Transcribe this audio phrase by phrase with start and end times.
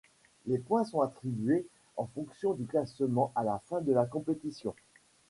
[0.47, 1.63] Les points sont attribués
[1.95, 4.73] en fonction du classement à la fin de la compétition.